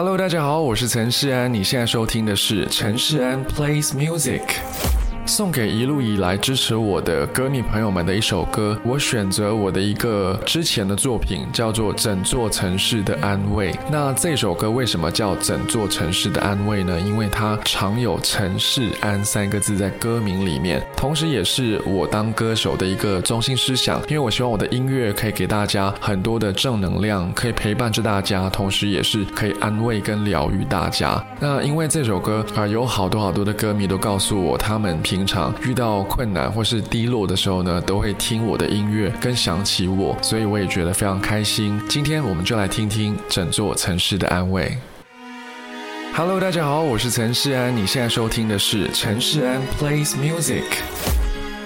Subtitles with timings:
[0.00, 4.42] Hello，大家好，我是陈世安，你现在收听的是陈世安 Plays Music。
[5.28, 13.70] 送给一路以来支持我的歌迷朋友们的一首歌，我选择我的一个之前的作品，叫做《整座城市的安慰》。
[13.92, 16.98] 那这首歌为什么叫《整座城市的安慰》呢？
[16.98, 24.00] 因为它常有“城市安”三个字在歌名里面，同时也是我当歌手的一个中心思想。
[24.08, 31.22] 因为我希望我的音乐可以给大家很多的正能量，可以陪伴着大家，同时也是可以安慰跟疗愈大家。
[31.38, 41.80] 那因为这首歌啊，有好多好多的歌迷都告诉我，他们平平常遇到困难或是低落的时候呢，都会听我的音乐，跟想起我，所以我也觉得非常开心。
[41.88, 44.78] 今天我们就来听听整座城市的安慰。
[46.14, 51.17] Hello，大家好，我是陈世安，你现在收听的是陈世安 Plays Music。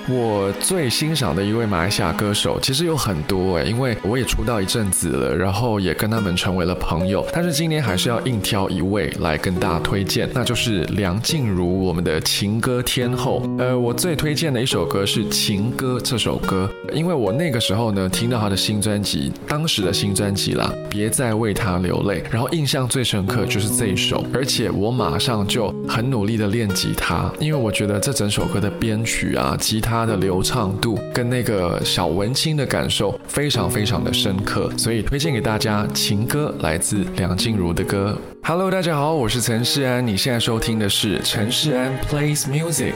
[0.09, 7.25] 我最欣赏的一位马来西亚歌手，其实有很多哎，因为我也出道一阵子了，然后也跟他们成为了朋友。
[7.33, 13.49] 但是今天还是要硬挑一位来跟大家推荐，那就是梁静茹，我们的情歌天后。
[13.59, 29.92] 呃，我最推荐的一首歌是《情歌》这首歌，因为我那个时候呢听到她的新专辑，当时的新专辑啦，别再为她流泪，然后印象最深刻就是这一首，而且我马上就很努力的练吉他，因为我觉得这整首歌的编曲啊，吉他。
[29.93, 38.17] 它的流畅度跟那个小文青的感受非常非常的深刻，所以推荐给大家情歌，来自梁静茹的歌。
[38.43, 42.95] Hello，大家好，我是陈世安，你现在收听的是陈世安 Plays Music。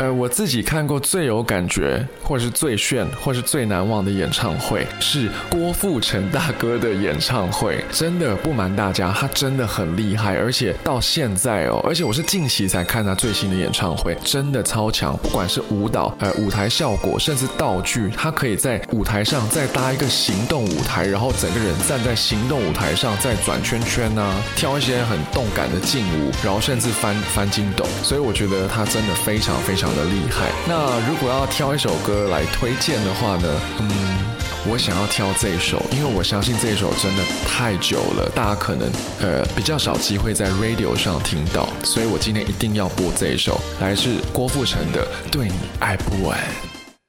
[0.00, 7.84] 呃，我自己看过最有感觉，或是最炫，或是最难忘的演唱会，是郭富城大哥的演唱会。
[7.92, 15.14] 真的不瞒大家，他真的很厉害，而且到现在哦，而且我是近期才看他最新的演唱会，真的超强。
[15.18, 27.84] 不管是舞蹈、呃舞台效果，甚至道具，他可以在舞台上再搭一个行动舞台，然后整个人站在行动舞台上再转圈圈啊，跳一些很动感的劲舞，然后甚至翻翻筋斗。
[28.02, 29.89] 所以我觉得他真的非常非常。
[29.96, 30.50] 的厉害。
[30.66, 33.60] 那如果要挑一首歌来推荐的话呢？
[33.78, 33.90] 嗯，
[34.68, 46.38] 我想要挑这首，因为我相信这一首真的太久了，大家可能呃比较少机会在 radio 上听到，所以我今天一定要播这一首，来自郭富城的《对你爱不完》。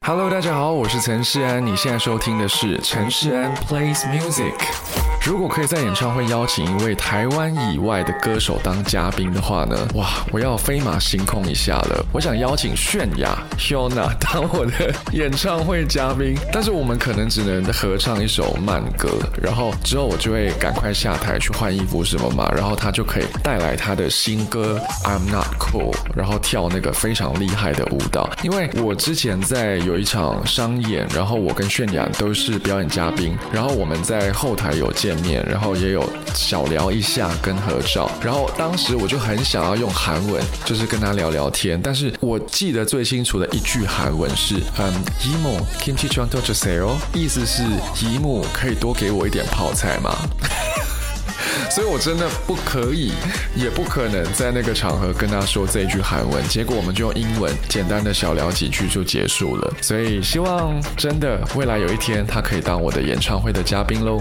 [0.07, 5.00] Hello，大家好，我是陈世安，你现在收听的是陈世安 Plays Music。
[5.23, 9.77] 如果可以在演唱会邀请一位台湾以外的歌手当嘉宾的话呢？
[9.93, 12.05] 哇，我要飞马行空一下了！
[12.11, 28.27] 我想邀请泫雅 Hiona 当我的演唱会嘉宾，但是我们可能只能合唱一首慢歌，然后之后我就会赶快下台去换衣服什么嘛，然后他就可以带来他的新歌 I'm Not Cool，然后跳那个非常厉害的舞蹈。
[28.41, 35.10] 因为我之前在有一场商演，然后我跟泫雅都是表演嘉宾，然后我们在后台有见。
[35.17, 47.63] 面，然后也有小聊一下跟合照，然后当时我就很想要用韩文，就是跟他聊聊天，但是我记得最清楚的一句韩文是，嗯，姨母 kimchi c h o n t o j s a o 意思是
[48.05, 50.15] 姨母可以多给我一点泡菜吗？
[51.69, 53.13] 所以我真的不可以，
[53.55, 59.73] 也不可能在那个场合跟他说这一句韩文，结果我们就用英文简单的小聊几句就结束了。
[59.81, 64.19] 所以希望真的未来有一天他可以当我的演唱会的嘉宾喽。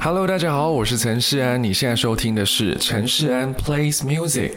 [0.00, 4.54] Hello，大家好，我是陈世安，你现在收听的是陈世安 Plays Music。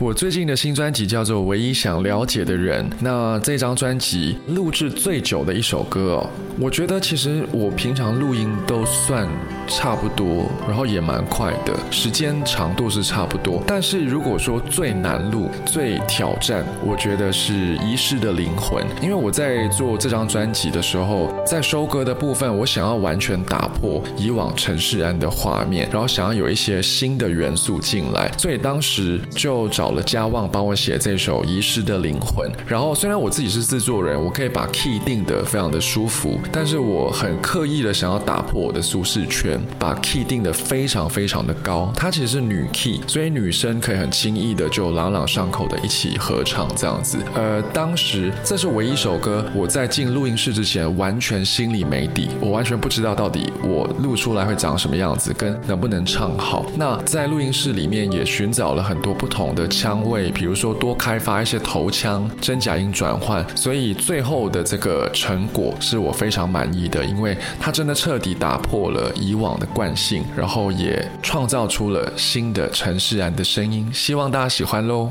[0.00, 9.28] 我最近的新专辑叫做《唯一想了解的人》，那这张专辑录制最久的一首歌哦，我觉得其实我平常录音都算
[9.68, 13.62] 差不多，然后也蛮快的，时间长度是差不多。
[13.66, 17.52] 但是如果说最难录、最挑战，我觉得是
[17.86, 29.89] 《遗失的灵魂》，因为我在做这张专辑的时候，在收歌的部分，我想要完全打破以往陈世安的画面，然后想要有一些新的元素进来，所以当时就找。
[29.92, 41.92] 了嘉旺帮我写这首《遗失的灵魂》，然后虽然我自己是制作人，我可以把 key 定得非常的舒服，但是我很刻意的想要打破我的舒适圈，把 key 定得非常非常的高。
[41.96, 47.18] 它其实是女 key，所以女生可以很轻易的就朗朗上口的一起合唱这样子。
[47.34, 56.66] 呃，当时这是唯一一首歌，我在进录音室之前完全心里没底，我完全不知道到底我录出来会长什么样子，跟能不能唱好。
[56.76, 59.66] 那在录音室里面也寻找了很多不同的。
[59.80, 75.10] 腔位，比如说多开发一些头腔、真假音转换，所以最后的这个成果是我非常满意的，因为它真的彻底打破了以往的惯性，然后也创造出了新的陈世然的声音，希望大家喜欢喽。